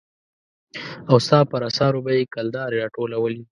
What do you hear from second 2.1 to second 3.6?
يې کلدارې را ټولولې.